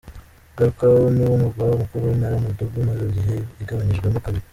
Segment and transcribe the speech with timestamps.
[0.57, 4.47] Galkao niwo murwa mukuru w’intara Mudug imaze igihe igabanyijwemo kabiri.